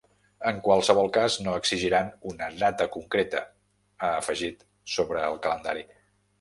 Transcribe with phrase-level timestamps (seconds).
[0.51, 3.45] En qualsevol cas, no exigiran ‘una data concreta’,
[4.09, 5.89] ha afegit sobre el calendari.